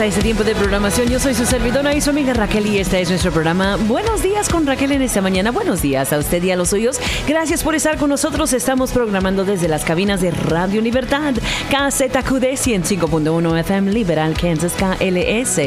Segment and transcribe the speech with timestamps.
[0.00, 1.08] A este tiempo de programación.
[1.08, 4.48] Yo soy su servidora y su amiga Raquel y este es nuestro programa Buenos días
[4.48, 5.50] con Raquel en esta mañana.
[5.50, 7.00] Buenos días a usted y a los suyos.
[7.26, 8.52] Gracias por estar con nosotros.
[8.52, 11.34] Estamos programando desde las cabinas de Radio Libertad,
[11.70, 15.58] KZQD 105.1 FM Liberal, Kansas KLS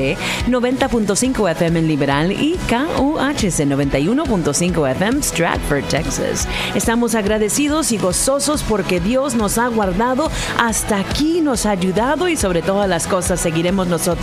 [0.47, 6.47] 90.5 FM en Liberal y KUHC 91.5 FM Stratford, Texas.
[6.73, 12.37] Estamos agradecidos y gozosos porque Dios nos ha guardado hasta aquí, nos ha ayudado y
[12.37, 14.20] sobre todas las cosas seguiremos nosotros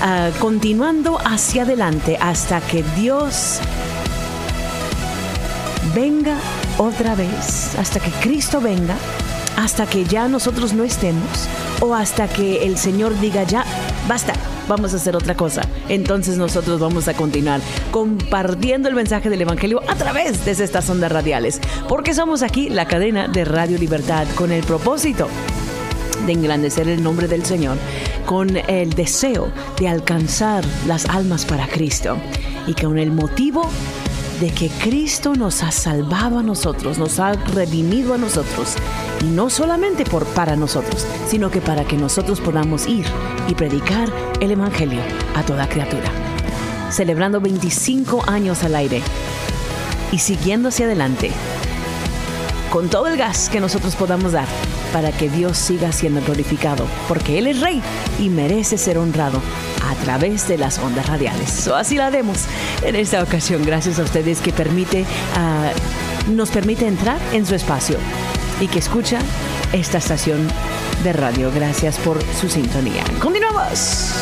[0.00, 3.58] Ah, continuando hacia adelante hasta que Dios
[5.94, 6.36] venga
[6.78, 8.96] otra vez, hasta que Cristo venga,
[9.56, 11.48] hasta que ya nosotros no estemos
[11.80, 13.64] o hasta que el Señor diga ya,
[14.08, 14.32] basta,
[14.66, 15.62] vamos a hacer otra cosa.
[15.88, 17.60] Entonces nosotros vamos a continuar
[17.90, 22.86] compartiendo el mensaje del Evangelio a través de estas ondas radiales, porque somos aquí la
[22.86, 25.28] cadena de Radio Libertad con el propósito
[26.26, 27.76] de engrandecer el nombre del Señor
[28.26, 32.16] con el deseo de alcanzar las almas para Cristo
[32.66, 33.68] y con el motivo
[34.40, 38.74] de que Cristo nos ha salvado a nosotros, nos ha redimido a nosotros,
[39.20, 43.06] y no solamente por, para nosotros, sino que para que nosotros podamos ir
[43.48, 45.00] y predicar el Evangelio
[45.34, 46.10] a toda criatura.
[46.90, 49.02] Celebrando 25 años al aire
[50.12, 51.30] y siguiendo hacia adelante,
[52.70, 54.48] con todo el gas que nosotros podamos dar
[54.94, 57.82] para que Dios siga siendo glorificado, porque Él es Rey
[58.20, 59.42] y merece ser honrado
[59.84, 61.66] a través de las ondas radiales.
[61.66, 62.44] Así la haremos
[62.84, 65.04] en esta ocasión, gracias a ustedes que permite,
[65.36, 65.72] ah,
[66.28, 67.98] nos permite entrar en su espacio
[68.60, 69.18] y que escucha
[69.72, 70.46] esta estación
[71.02, 71.50] de radio.
[71.52, 73.02] Gracias por su sintonía.
[73.20, 74.14] Continuamos.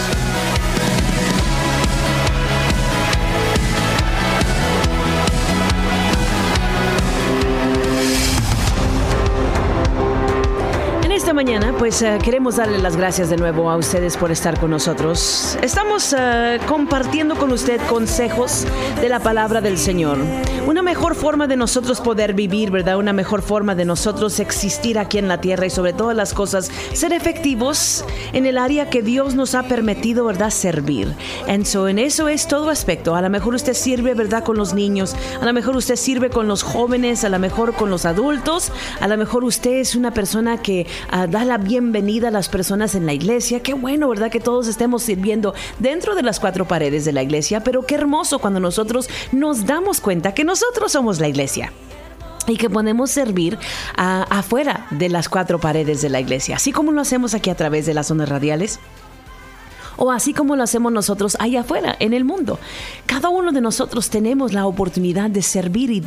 [11.35, 15.59] Mañana, pues eh, queremos darle las gracias de nuevo a ustedes por estar con nosotros.
[15.63, 18.67] Estamos eh, compartiendo con usted consejos
[19.01, 20.19] de la palabra del Señor.
[20.67, 22.99] Una mejor forma de nosotros poder vivir, ¿verdad?
[22.99, 26.71] Una mejor forma de nosotros existir aquí en la tierra y sobre todas las cosas,
[26.93, 30.51] ser efectivos en el área que Dios nos ha permitido, ¿verdad?
[30.51, 31.15] Servir.
[31.47, 33.15] En en eso es todo aspecto.
[33.15, 34.45] A lo mejor usted sirve, ¿verdad?
[34.45, 35.15] Con los niños.
[35.41, 37.25] A lo mejor usted sirve con los jóvenes.
[37.25, 38.73] A lo mejor con los adultos.
[39.01, 40.87] A lo mejor usted es una persona que
[41.27, 43.61] da la bienvenida a las personas en la iglesia.
[43.63, 44.31] Qué bueno, ¿verdad?
[44.31, 48.39] Que todos estemos sirviendo dentro de las cuatro paredes de la iglesia, pero qué hermoso
[48.39, 51.73] cuando nosotros nos damos cuenta que nosotros somos la iglesia
[52.47, 53.59] y que podemos servir
[53.97, 57.87] afuera de las cuatro paredes de la iglesia, así como lo hacemos aquí a través
[57.87, 58.81] de las zonas radiales
[59.97, 62.59] o así como lo hacemos nosotros allá afuera, en el mundo.
[63.07, 66.01] Cada uno de nosotros tenemos la oportunidad de servir y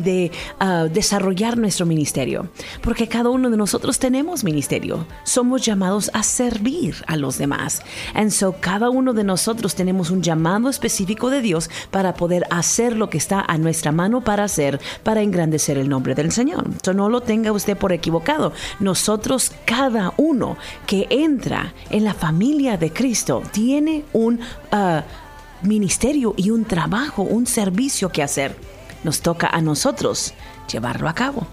[0.00, 2.48] de, ah, desarrollar nuestro ministerio,
[2.82, 5.06] porque cada uno de nosotros tenemos ministerio.
[5.24, 7.82] Somos llamados a servir a los demás.
[8.14, 12.96] And so cada uno de nosotros tenemos un llamado específico de Dios para poder hacer
[12.96, 16.64] lo que está a nuestra mano para hacer, para engrandecer el nombre del Señor.
[16.82, 18.52] So no lo tenga usted por equivocado.
[18.80, 24.40] Nosotros, cada uno que entra en la familia de Cristo, tiene un
[24.72, 28.56] uh, ministerio y un trabajo, un servicio que hacer.
[29.04, 30.34] Nos toca a nosotros
[30.70, 31.46] llevarlo a cabo.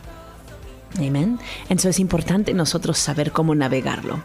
[0.97, 1.39] Amén.
[1.63, 4.23] Entonces es importante nosotros saber cómo navegarlo.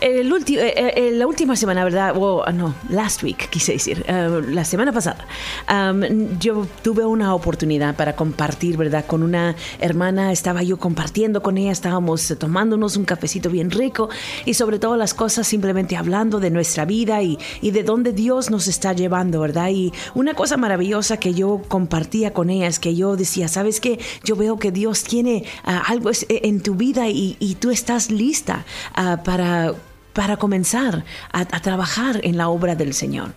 [0.00, 2.14] El eh, eh, la última semana, ¿verdad?
[2.46, 5.26] Ah, no, last week, quise decir, eh, la semana pasada,
[6.40, 9.04] yo tuve una oportunidad para compartir, ¿verdad?
[9.06, 14.08] Con una hermana, estaba yo compartiendo con ella, estábamos tomándonos un cafecito bien rico
[14.44, 18.50] y sobre todo las cosas simplemente hablando de nuestra vida y, y de dónde Dios
[18.50, 19.70] nos está llevando, ¿verdad?
[19.70, 24.00] Y una cosa maravillosa que yo compartía con ella es que yo decía, ¿sabes qué?
[24.24, 28.64] Yo veo que Dios tiene uh, algo eh, en tu vida y, tú estás lista
[28.94, 29.74] ah, para,
[30.12, 33.34] para comenzar a trabajar en la obra del Señor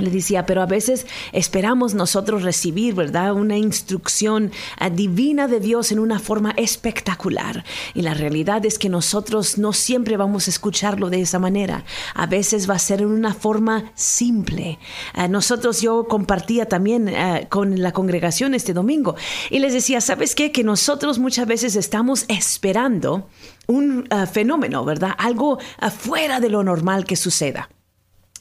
[0.00, 3.32] le decía, pero a veces esperamos nosotros recibir, ¿verdad?
[3.32, 7.64] Una instrucción eh, divina de Dios en una forma espectacular.
[7.94, 11.84] Y la realidad es que nosotros no siempre vamos a escucharlo de esa manera.
[12.14, 14.78] A veces va a ser en una forma simple.
[15.14, 19.16] Eh, nosotros, yo compartía también eh, con la congregación este domingo
[19.50, 20.52] y les decía, ¿sabes qué?
[20.52, 23.28] Que nosotros muchas veces estamos esperando
[23.66, 25.14] un fenómeno, ¿verdad?
[25.16, 25.58] Algo
[25.96, 27.68] fuera de lo normal que suceda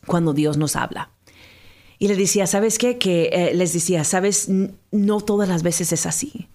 [0.05, 1.11] cuando Dios nos habla.
[1.99, 2.97] Y le decía, ¿sabes qué?
[2.97, 4.47] Que eh, les decía, ¿sabes?
[4.91, 6.47] No todas las veces es así.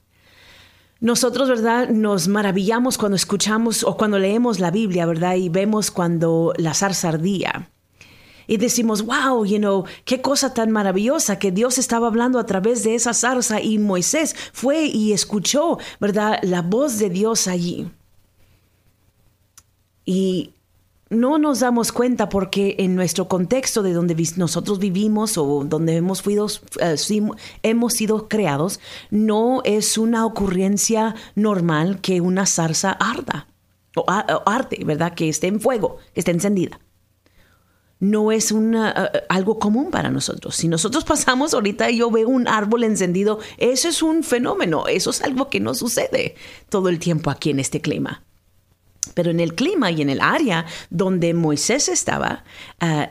[1.01, 1.91] Nosotros, ¿verdad?
[1.91, 5.35] Nos maravillamos cuando escuchamos o cuando leemos la Biblia, ¿verdad?
[5.35, 7.71] Y vemos cuando la zarza ardía.
[8.47, 12.83] Y decimos, wow, you know, qué cosa tan maravillosa que Dios estaba hablando a través
[12.83, 16.39] de esa zarza y Moisés fue y escuchó, ¿verdad?
[16.43, 17.91] La voz de Dios allí.
[20.07, 20.54] Y
[21.15, 26.23] no nos damos cuenta porque en nuestro contexto de donde nosotros vivimos o donde hemos,
[26.81, 26.97] eh,
[27.63, 28.81] hemos sido creados,
[29.11, 33.49] no es una ocurrencia normal que una zarza arda
[33.97, 34.05] o,
[34.47, 35.15] arte, ¿verdad?
[35.15, 36.81] Que esté en fuego, que esté encendida.
[38.01, 40.57] No es una, eh, algo común para nosotros.
[40.57, 45.11] Si nosotros pasamos ahorita y yo veo un árbol encendido, eso es un fenómeno, eso
[45.11, 46.35] es algo que no sucede
[46.69, 48.25] todo el tiempo aquí en este clima.
[49.13, 52.45] Pero en el clima y en el área donde Moisés estaba,
[52.81, 53.11] ah,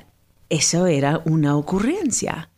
[0.49, 2.49] eso era una ocurrencia.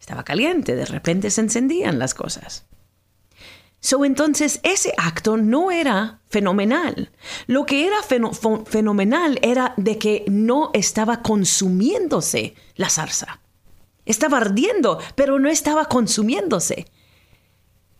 [0.00, 2.64] Estaba caliente, de repente se encendían las cosas.
[3.80, 7.10] So, entonces, ese acto no era fenomenal.
[7.46, 13.40] Lo que era fenomenal era de que no estaba consumiéndose la zarza.
[14.04, 16.86] Estaba ardiendo, pero no estaba consumiéndose.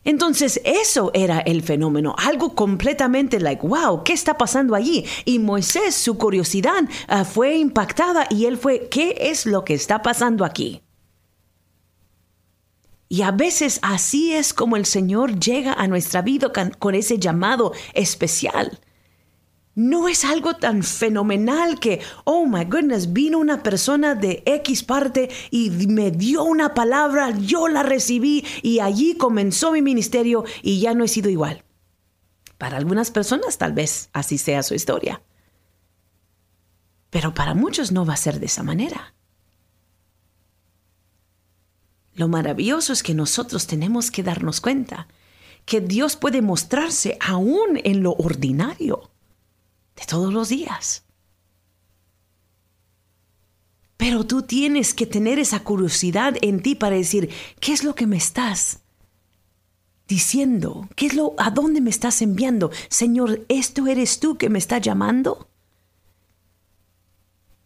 [0.05, 5.05] Entonces eso era el fenómeno, algo completamente like, wow, ¿qué está pasando allí?
[5.25, 10.03] Y Moisés, su curiosidad ah, fue impactada y él fue, ¿qué es lo que está
[10.03, 10.83] pasando aquí?
[13.11, 17.73] Y a veces así es como el Señor llega a nuestra vida con ese llamado
[17.95, 18.79] especial
[19.79, 25.31] no es algo tan fenomenal que, oh my goodness, vino una persona de X parte
[25.53, 30.95] y me dio una palabra, yo la recibí y allí comenzó mi ministerio y ya
[30.95, 31.63] no he sido igual.
[32.59, 35.23] Para algunas personas tal vez así sea su historia.
[37.11, 39.15] Pero para muchos no va a ser de esa manera.
[42.15, 45.07] Lo maravilloso es que nosotros tenemos que darnos cuenta
[45.65, 49.13] que Dios puede mostrarse aún en lo ordinario
[49.99, 51.05] de todos los días.
[53.97, 58.07] Pero tú tienes que tener esa curiosidad en ti para decir, ¿qué es lo que
[58.07, 58.81] me estás
[60.07, 60.89] diciendo?
[60.95, 62.71] ¿Qué es lo a dónde me estás enviando?
[62.89, 65.49] Señor, ¿esto eres tú que me estás llamando?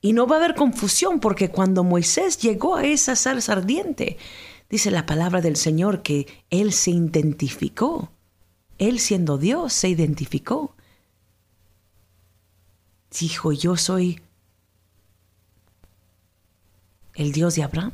[0.01, 4.17] Y no va a haber confusión porque cuando Moisés llegó a esa salsa ardiente,
[4.71, 8.11] dice la palabra del Señor que él se identificó.
[8.79, 10.75] Él siendo Dios se identificó
[13.19, 14.21] dijo, yo soy
[17.15, 17.93] el Dios de Abraham,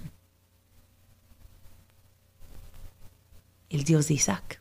[3.69, 4.61] el Dios de Isaac,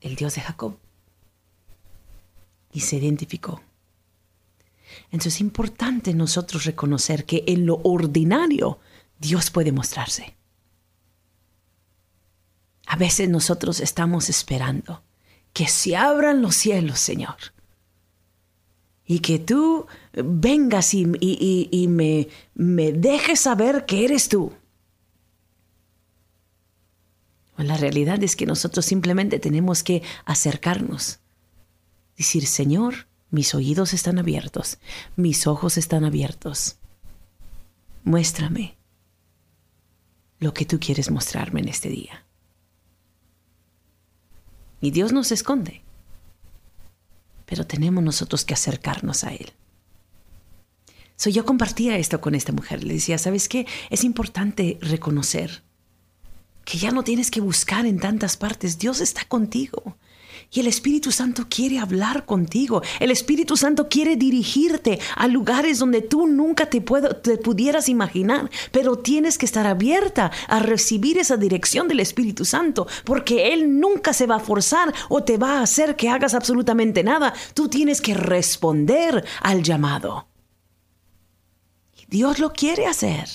[0.00, 0.76] el Dios de Jacob.
[2.72, 3.62] Y se identificó.
[5.04, 8.80] Entonces es importante nosotros reconocer que en lo ordinario
[9.20, 10.36] Dios puede mostrarse.
[12.86, 15.04] A veces nosotros estamos esperando
[15.52, 17.53] que se abran los cielos, Señor
[19.06, 21.06] y que tú vengas y,
[22.54, 24.52] me dejes saber que eres tú.
[27.56, 31.20] La realidad es que nosotros simplemente tenemos que acercarnos,
[32.16, 34.78] decir, Señor, mis oídos están abiertos,
[35.16, 36.78] mis ojos están abiertos.
[38.02, 38.76] Muéstrame
[40.40, 42.26] lo que tú quieres mostrarme en este día.
[44.80, 45.83] Y Dios nos esconde,
[47.46, 49.52] pero tenemos nosotros que acercarnos a Él.
[51.16, 53.66] So, yo compartía esto con esta mujer, le decía, ¿sabes qué?
[53.90, 55.62] Es importante reconocer
[56.64, 59.96] que ya no tienes que buscar en tantas partes, Dios está contigo.
[60.54, 62.80] Y el Espíritu Santo quiere hablar contigo.
[63.00, 68.48] El Espíritu Santo quiere dirigirte a lugares donde tú nunca te, te, pudieras imaginar.
[68.70, 72.86] Pero tienes que estar abierta a recibir esa dirección del Espíritu Santo.
[73.04, 77.02] Porque Él nunca se va a forzar o te va a hacer que hagas absolutamente
[77.02, 77.34] nada.
[77.54, 80.28] Tú tienes que responder al llamado.
[82.06, 83.28] Dios lo quiere hacer.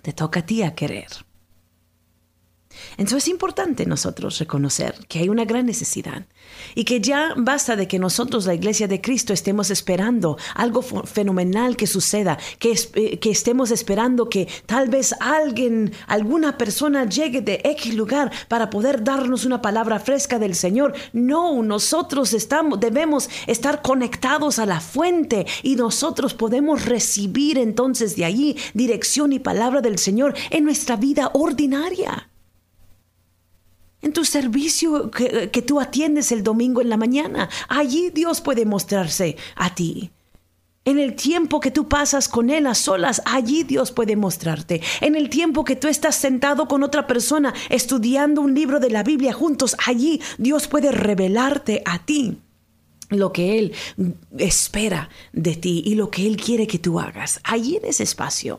[0.00, 1.08] Te toca a ti a querer.
[2.92, 6.26] Entonces es importante nosotros reconocer que hay una gran necesidad
[6.74, 11.76] y que ya basta de que nosotros, la Iglesia de Cristo, estemos esperando algo fenomenal
[11.76, 17.60] que suceda, que, eh, que estemos esperando que tal vez alguien, alguna persona llegue de
[17.64, 20.94] X lugar para poder darnos una palabra fresca del Señor.
[21.12, 28.24] No, nosotros estamos, debemos estar conectados a la fuente y nosotros podemos recibir entonces de
[28.24, 32.28] allí dirección y palabra del Señor en nuestra vida ordinaria
[34.02, 37.48] en tu servicio que, tú atiendes el domingo en la mañana.
[37.68, 40.10] Allí Dios puede mostrarse a ti.
[40.84, 44.82] En el tiempo que tú pasas con Él a solas, allí Dios puede mostrarte.
[45.00, 49.04] En el tiempo que tú estás sentado con otra persona estudiando un libro de la
[49.04, 52.38] Biblia juntos, allí Dios puede revelarte a ti
[53.10, 53.74] lo que Él
[54.38, 57.40] espera de ti y lo que Él quiere que tú hagas.
[57.44, 58.58] Allí en ese espacio.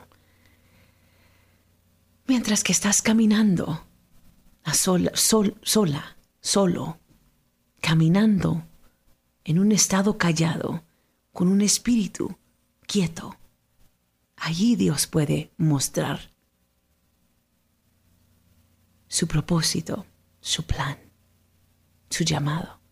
[2.26, 3.84] Mientras que estás caminando
[4.72, 7.00] sola, sola, solo,
[7.82, 8.64] caminando
[9.44, 10.84] en un estado callado,
[11.32, 12.38] con un espíritu
[12.88, 13.36] quieto.
[14.38, 16.32] Allí Dios puede mostrar
[19.08, 20.06] su propósito,
[20.40, 20.98] su plan,
[22.10, 22.84] su llamado.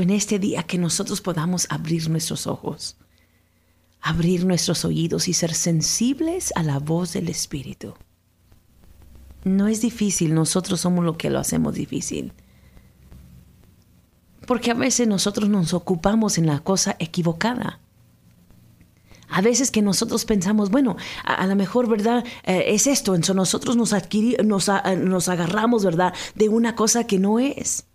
[0.00, 2.96] en este día que nosotros podamos abrir nuestros ojos,
[4.00, 7.94] abrir nuestros oídos y ser sensibles a la voz del Espíritu.
[9.46, 12.32] No es difícil, nosotros somos lo que lo hacemos difícil.
[14.44, 17.78] Porque a veces nosotros nos ocupamos en la cosa equivocada.
[19.28, 22.24] A veces que nosotros pensamos, bueno, a, lo mejor, ¿verdad?
[22.42, 23.94] Eh, es esto, entonces nosotros nos,
[24.44, 26.12] nos, nos, agarramos, ¿verdad?
[26.34, 27.86] De una cosa que no es.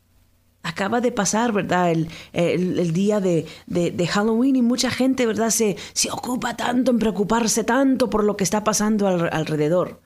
[0.63, 1.91] Acaba de pasar, ¿verdad?
[2.31, 5.50] El, día de, de, Halloween y mucha gente, ¿verdad?
[5.50, 10.00] Se, se ocupa tanto en preocuparse tanto por lo que está pasando alrededor.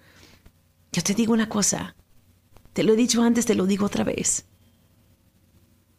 [0.96, 1.94] Yo te digo una cosa,
[2.72, 4.46] te lo he dicho antes, te lo digo otra vez.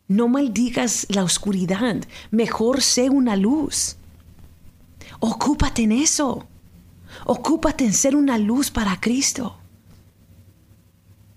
[0.09, 1.97] No maldigas la oscuridad,
[2.31, 3.99] mejor sé una luz.
[5.21, 6.47] Ocúpate en eso.
[7.27, 9.59] Ocúpate en ser una luz para Cristo.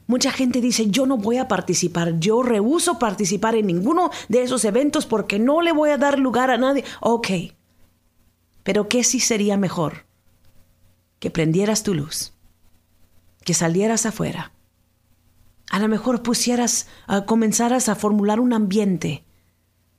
[0.08, 4.64] Mucha gente dice, yo no voy a participar, yo rehuso participar en ninguno de esos
[4.64, 6.86] eventos porque no le voy a dar lugar a nadie.
[7.02, 7.28] Ok,
[8.64, 10.06] pero ¿qué sí sería mejor?
[11.20, 12.32] Que prendieras tu luz
[13.44, 14.52] que salieras afuera.
[15.70, 19.24] A lo mejor pusieras, uh, comenzaras a formular un ambiente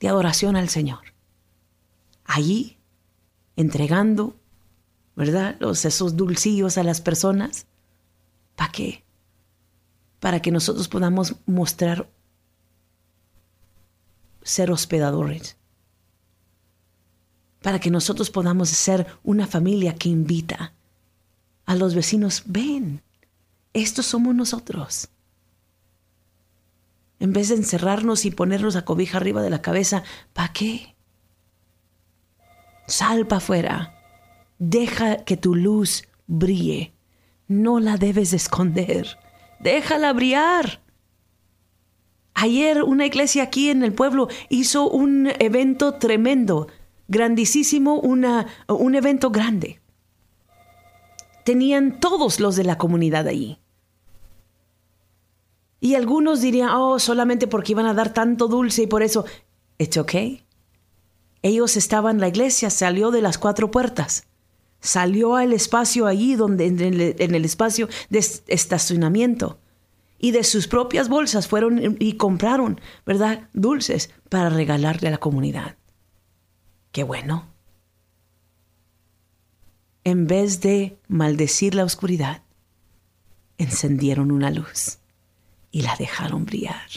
[0.00, 1.14] de adoración al Señor.
[2.25, 2.78] Allí,
[3.56, 4.37] entregando,
[5.14, 5.56] ¿verdad?
[5.61, 7.66] Los, esos dulcillos a las personas.
[8.56, 9.04] ¿Para qué?
[10.18, 12.11] Para que nosotros podamos mostrar
[14.42, 15.56] ser hospedadores.
[17.62, 20.73] Para que nosotros podamos ser una familia que invita
[21.66, 23.02] a los vecinos, ven,
[23.72, 25.08] estos somos nosotros.
[27.18, 30.96] En vez de encerrarnos y ponernos a cobija arriba de la cabeza, ¿para qué?
[32.86, 33.94] Sal para afuera.
[34.58, 36.94] Deja que tu luz brille.
[37.46, 39.18] No la debes esconder.
[39.60, 40.82] Déjala brillar.
[42.34, 46.68] Ayer una iglesia aquí en el pueblo hizo un evento tremendo,
[47.08, 49.79] grandísimo, un evento grande
[51.44, 53.59] tenían todos los de la comunidad allí.
[55.80, 59.25] Y algunos dirían, oh, solamente porque iban a dar tanto dulce y por eso,
[59.78, 60.44] it's okay.
[61.42, 64.26] Ellos estaban, la iglesia salió de las cuatro puertas,
[64.80, 69.59] salió al espacio allí donde, en el, en el espacio de estacionamiento.
[70.23, 73.49] y de sus propias bolsas fueron y compraron, ¿verdad?
[73.54, 75.76] Dulces para regalarle a la comunidad.
[76.92, 77.47] Qué bueno.
[80.04, 82.42] En vez de maldecir la oscuridad,
[83.59, 84.99] encendieron una luz
[85.71, 86.88] y la dejaron brillar.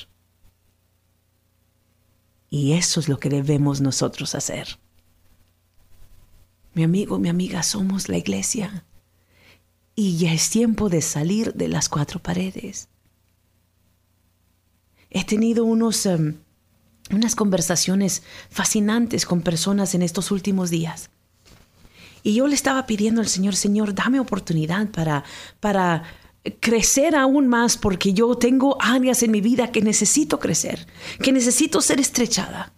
[2.50, 4.80] Y eso es lo que debemos nosotros hacer.
[6.74, 8.86] Mi amigo, mi amiga, somos la iglesia.
[9.96, 12.90] Y ya es tiempo de salir de las cuatro paredes.
[15.10, 16.38] He tenido unos, em,
[17.12, 21.12] unas conversaciones fascinantes con personas en estos últimos días.
[22.24, 25.24] Y yo le estaba pidiendo al Señor, Señor, dame oportunidad para,
[25.60, 26.04] para
[26.60, 30.88] crecer aún más porque yo tengo áreas en mi vida que necesito crecer,
[31.22, 32.74] que necesito ser estrechada.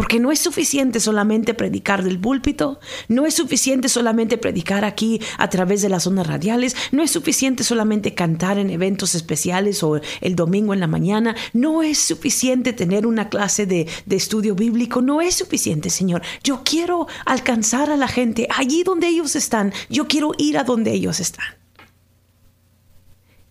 [0.00, 5.50] Porque no es suficiente solamente predicar del púlpito, no es suficiente solamente predicar aquí a
[5.50, 10.36] través de las ondas radiales, no es suficiente solamente cantar en eventos especiales o el
[10.36, 15.20] domingo en la mañana, no es suficiente tener una clase de, de estudio bíblico, no
[15.20, 16.22] es suficiente, Señor.
[16.42, 20.94] Yo quiero alcanzar a la gente allí donde ellos están, yo quiero ir a donde
[20.94, 21.44] ellos están.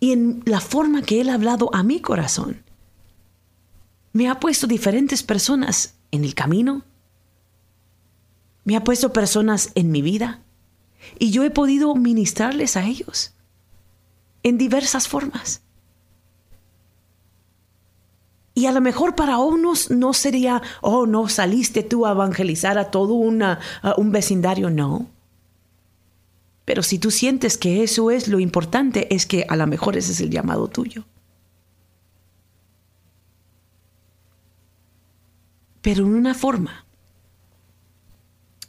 [0.00, 2.64] Y en la forma que Él ha hablado a mi corazón,
[4.12, 6.82] me ha puesto diferentes personas en el camino.
[8.64, 10.40] Me ha puesto personas en mi vida
[11.18, 13.34] y yo he podido ministrarles a ellos
[14.42, 15.62] en diversas formas.
[18.54, 22.90] Y a lo mejor para unos no sería, oh, no saliste tú a evangelizar a
[22.90, 25.06] todo un vecindario, no.
[26.64, 30.12] Pero si tú sientes que eso es lo importante, es que a lo mejor ese
[30.12, 31.04] es el llamado tuyo.
[35.82, 36.84] Pero en una forma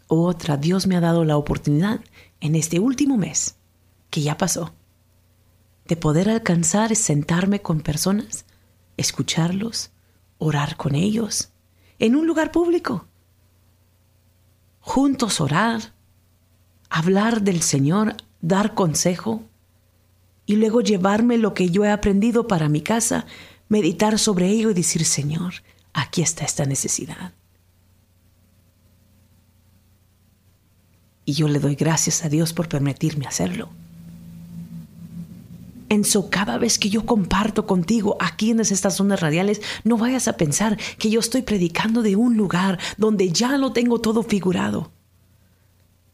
[0.07, 2.01] u otra, Dios me ha dado la oportunidad
[2.41, 3.55] en este último mes,
[4.09, 4.73] que ya pasó,
[5.87, 8.45] de poder alcanzar sentarme con personas,
[8.97, 9.91] escucharlos,
[10.37, 11.51] orar con ellos,
[11.97, 13.07] en un lugar público.
[14.81, 15.93] Juntos orar,
[16.89, 19.43] hablar del Señor, dar consejo
[20.45, 23.25] y luego llevarme lo que yo he aprendido para mi casa,
[23.69, 25.53] meditar sobre ello y decir, Señor,
[25.93, 27.33] aquí está esta necesidad.
[31.25, 33.69] Y yo le doy gracias a Dios por permitirme hacerlo.
[35.89, 40.27] En so, cada vez que yo comparto contigo aquí en estas zonas radiales, no vayas
[40.27, 44.91] a pensar que yo estoy predicando de un lugar donde ya lo tengo todo figurado.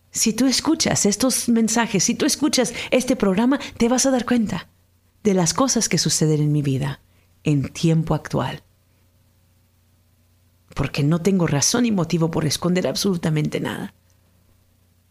[0.09, 4.67] Si tú escuchas estos mensajes, si tú escuchas este programa, te vas a dar cuenta
[5.23, 7.01] de las cosas que suceden en mi vida
[7.43, 8.63] en tiempo actual
[10.77, 13.95] porque no tengo razón y motivo por esconder absolutamente nada,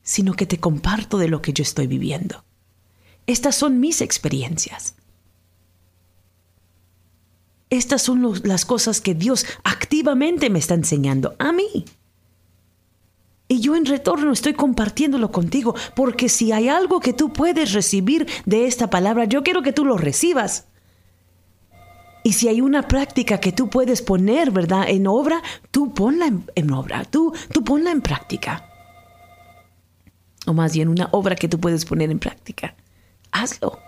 [0.03, 2.45] sino que te comparto de lo que yo estoy viviendo.
[3.27, 4.95] Estas son mis experiencias.
[7.69, 11.85] Estas son las cosas que Dios activamente me está enseñando a mí.
[13.49, 18.29] Y yo en retorno estoy compartiéndolo contigo, porque si hay algo que tú puedes recibir
[18.45, 20.67] de esta palabra, yo quiero que tú lo recibas.
[22.27, 26.73] Y si hay una práctica que tú puedes poner, ¿verdad?, en obra, tú ponla en,
[26.73, 28.69] obra, tú, tú ponla en práctica.
[30.45, 32.75] O más bien una obra que tú puedes poner en práctica.
[33.31, 33.79] Hazlo.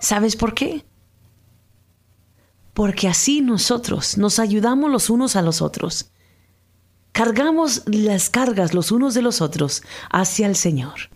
[0.00, 0.84] ¿Sabes por qué?
[2.74, 6.10] Porque así nosotros nos ayudamos los unos a los otros.
[7.12, 11.08] Cargamos las cargas los unos de los otros hacia el Señor.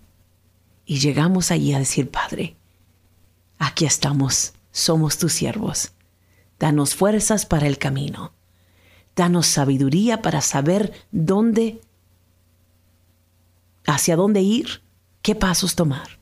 [0.87, 2.57] Y llegamos allí a decir, Padre,
[3.59, 5.93] aquí estamos somos tus siervos.
[6.59, 8.33] Danos fuerzas para el camino.
[9.17, 11.81] Danos sabiduría para saber dónde,
[13.87, 14.83] hacia dónde ir,
[15.23, 16.19] qué pasos tomar.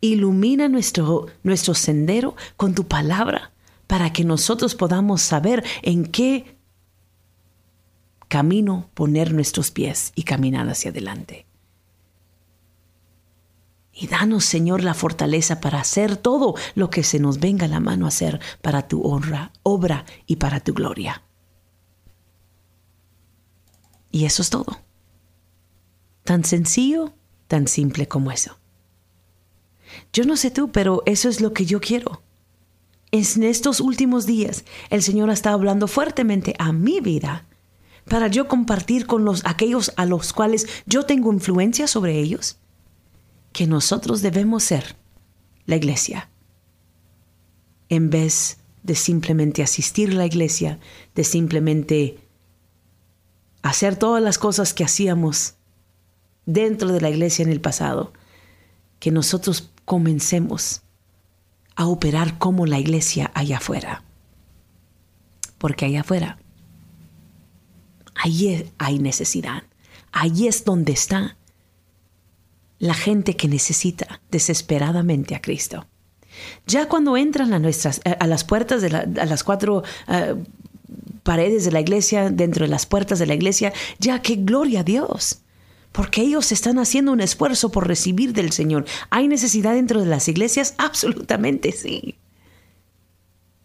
[0.00, 3.52] Ilumina nuestro, nuestro sendero con tu palabra
[3.86, 6.56] para que nosotros podamos saber en qué
[8.28, 11.46] camino poner nuestros pies y caminar hacia adelante.
[14.00, 18.06] Y danos, Señor, la fortaleza para hacer todo lo que se nos venga la mano
[18.06, 21.22] a hacer para tu honra, obra y para tu gloria.
[24.10, 24.80] Y eso es todo.
[26.24, 27.12] Tan sencillo,
[27.46, 28.56] tan simple como eso.
[30.14, 32.22] Yo no sé tú, pero eso es lo que yo quiero.
[33.10, 37.44] En estos últimos días, el Señor ha estado hablando fuertemente a mi vida
[38.08, 42.56] para yo compartir con los, aquellos a los cuales yo tengo influencia sobre ellos
[43.52, 44.96] que nosotros debemos ser
[45.66, 46.30] la iglesia,
[47.88, 50.78] en vez de simplemente asistir a la iglesia,
[51.14, 52.18] de simplemente
[53.62, 55.54] hacer todas las cosas que hacíamos
[56.46, 58.12] dentro de la iglesia en el pasado,
[58.98, 60.82] que nosotros comencemos
[61.76, 64.04] a operar como la iglesia allá afuera.
[65.58, 66.38] Porque allá afuera,
[68.14, 69.64] ahí hay necesidad.
[70.12, 71.36] Ahí es donde está
[72.80, 75.86] la gente que necesita desesperadamente a Cristo.
[76.66, 80.34] Ya cuando entran a, nuestras, a las puertas de a las cuatro eh,
[81.22, 84.84] paredes de la iglesia, dentro de las puertas de la iglesia, ya que gloria a
[84.84, 85.42] Dios.
[85.92, 88.86] Porque ellos están haciendo un esfuerzo por recibir del Señor.
[89.10, 90.74] ¿Hay necesidad dentro de las iglesias?
[90.78, 92.16] Absolutamente sí.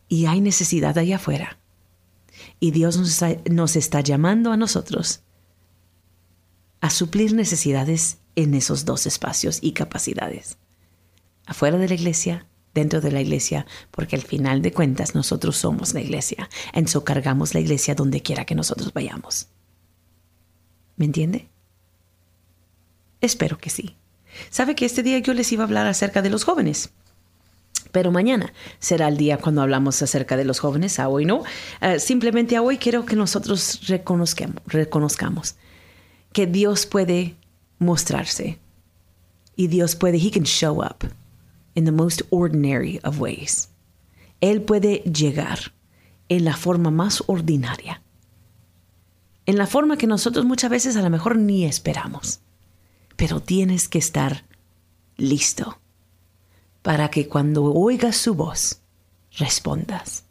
[0.09, 1.57] Y hay necesidad allá afuera.
[2.59, 5.21] Y Dios nos nos está llamando a nosotros
[6.81, 10.57] a suplir necesidades en esos dos espacios y capacidades.
[11.45, 15.93] Afuera de la iglesia, dentro de la iglesia, porque al final de cuentas nosotros somos
[15.93, 16.49] la iglesia.
[16.73, 19.47] En eso cargamos la iglesia donde quiera que nosotros vayamos.
[20.97, 21.49] ¿Me entiende?
[23.21, 23.95] Espero que sí.
[24.49, 26.89] Sabe que este día yo les iba a hablar acerca de los jóvenes.
[27.91, 31.43] Pero mañana será el día cuando hablamos acerca de los jóvenes, a hoy no.
[31.79, 35.55] Eh, simplemente a hoy quiero que nosotros reconozcamos, reconozcamos
[36.33, 37.35] que Dios puede
[37.79, 38.59] mostrarse.
[39.55, 41.05] Y Dios puede, He can show up
[41.75, 43.69] in the most ordinary of ways.
[44.41, 45.73] Él puede llegar
[46.29, 48.01] en la forma más ordinaria,
[49.45, 52.39] en la forma que nosotros muchas veces a lo mejor ni esperamos.
[53.15, 54.45] Pero tienes que estar
[55.17, 55.79] listo
[56.81, 58.81] para que cuando oigas su voz,
[59.37, 60.25] respondas.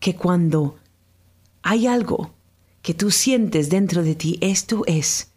[0.00, 0.78] Que cuando
[1.62, 2.37] hay algo
[2.88, 5.30] que tú sientes dentro de ti, esto es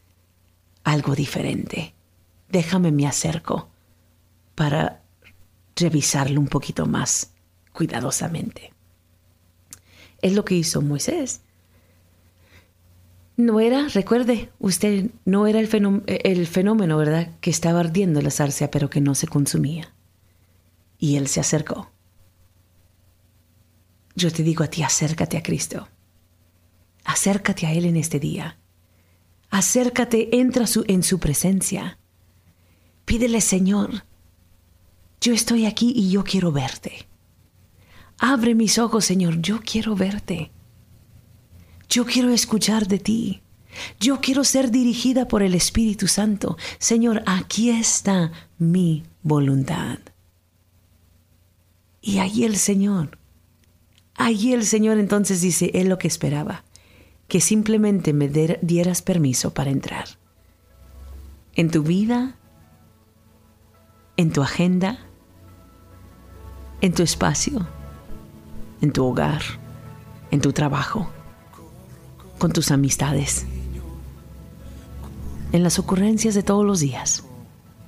[0.86, 1.94] algo diferente.
[2.48, 3.68] Déjame me acerco
[4.56, 5.04] para
[5.76, 7.34] revisarlo un poquito más
[7.74, 8.72] cuidadosamente.
[10.22, 11.42] Es lo que hizo Moisés.
[13.36, 17.38] No era, recuerde, usted no era el fenómeno, el fenómeno, ¿verdad?
[17.42, 19.94] Que estaba ardiendo la zarcia, pero que no se consumía.
[20.98, 21.92] Y él se acercó.
[24.16, 25.90] Yo te digo a ti, acércate a Cristo.
[27.04, 28.58] Acércate a Él en este día.
[29.50, 31.98] Acércate, entra en su presencia.
[33.06, 34.06] Pídele, Señor,
[35.20, 37.08] yo estoy aquí y yo quiero verte.
[38.18, 40.52] Abre mis ojos, Señor, yo quiero verte.
[41.90, 43.42] Yo quiero escuchar de ti.
[44.00, 46.58] Yo quiero ser dirigida por el Espíritu Santo.
[46.78, 50.00] Señor, aquí está mi voluntad.
[52.02, 53.18] Y allí el Señor,
[54.16, 56.64] allí el Señor entonces dice, Él lo que esperaba
[57.32, 60.04] que simplemente me dieras permiso para entrar.
[61.56, 62.36] En tu vida,
[64.18, 65.00] en tu agenda,
[66.82, 67.66] en tu espacio,
[68.82, 69.42] en tu hogar,
[70.32, 71.10] en tu trabajo,
[72.38, 73.46] con tus amistades,
[75.54, 77.24] en las ocurrencias de todos los días.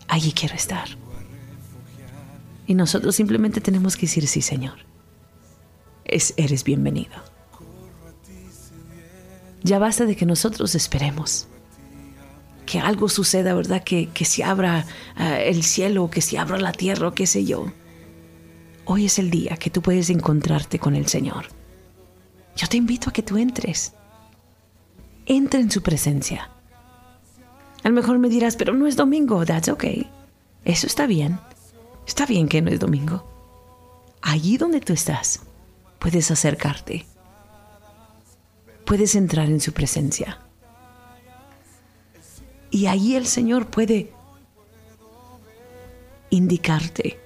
[0.08, 0.88] Allí quiero estar.
[2.66, 4.86] Y nosotros simplemente tenemos que decir sí, Señor.
[6.06, 7.33] Es, eres bienvenido.
[9.64, 11.48] Ya basta de que nosotros esperemos
[12.66, 13.84] que algo suceda, ¿verdad?
[13.84, 17.46] Que, que se abra ah, el cielo, que se abra la tierra, o qué sé
[17.46, 17.66] yo.
[18.86, 21.48] Hoy es el día que tú puedes encontrarte con el Señor.
[22.56, 23.94] Yo te invito a que tú entres.
[25.26, 26.50] Entra en su presencia.
[27.84, 29.46] A lo mejor me dirás, pero no es domingo.
[29.46, 30.10] That's okay.
[30.66, 31.40] Eso está bien.
[32.06, 33.26] Está bien que no es domingo.
[34.22, 35.42] Allí donde tú estás,
[36.00, 37.06] puedes acercarte
[38.94, 40.38] puedes entrar en su presencia.
[42.70, 44.14] Y ahí el Señor puede
[46.30, 47.20] indicarte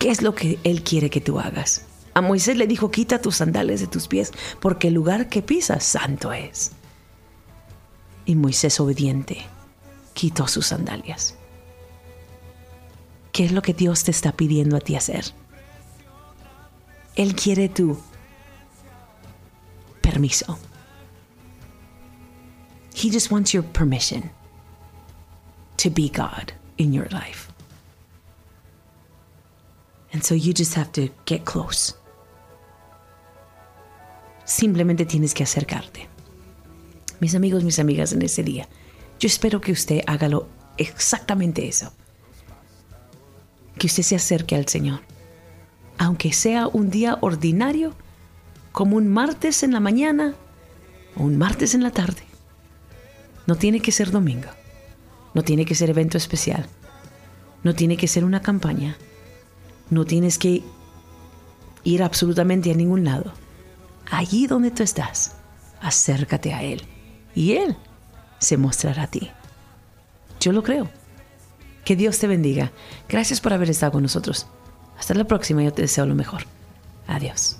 [0.00, 1.86] qué es lo que Él quiere que tú hagas.
[2.14, 5.84] A Moisés le dijo, quita tus sandales de tus pies, porque el lugar que pisas
[5.84, 6.72] santo es.
[8.26, 9.46] Y Moisés obediente
[10.14, 11.36] quitó sus sandalias.
[13.30, 15.26] ¿Qué es lo que Dios te está pidiendo a ti hacer?
[17.14, 17.96] Él quiere tú
[20.04, 20.58] permiso.
[22.94, 24.30] He just wants your permission
[25.78, 27.48] to be God in your life.
[30.12, 31.94] And so you just have to get close.
[34.44, 36.06] Simplemente tienes que acercarte.
[37.20, 38.68] Mis amigos, mis amigas, en ese día,
[39.18, 40.28] yo espero que usted haga
[40.76, 41.92] exactamente eso.
[43.78, 45.00] Que usted se acerque al Señor.
[45.98, 47.94] Aunque sea un día ordinario,
[48.74, 50.34] como un martes en la mañana
[51.14, 52.24] o un martes en la tarde.
[53.46, 54.48] No tiene que ser domingo.
[55.32, 56.66] No tiene que ser evento especial.
[57.62, 58.96] No tiene que ser una campaña.
[59.90, 60.64] No tienes que
[61.84, 63.32] ir absolutamente a ningún lado.
[64.10, 65.36] Allí donde tú estás,
[65.80, 66.82] acércate a Él
[67.32, 67.76] y Él
[68.40, 69.30] se mostrará a ti.
[70.40, 70.90] Yo lo creo.
[71.84, 72.72] Que Dios te bendiga.
[73.08, 74.48] Gracias por haber estado con nosotros.
[74.98, 76.42] Hasta la próxima, yo te deseo lo mejor.
[77.06, 77.58] Adiós.